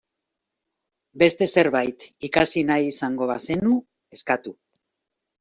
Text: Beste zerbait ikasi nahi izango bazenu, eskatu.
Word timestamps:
Beste 1.23 1.47
zerbait 1.55 2.07
ikasi 2.29 2.65
nahi 2.71 2.89
izango 2.93 3.29
bazenu, 3.35 3.77
eskatu. 4.19 4.57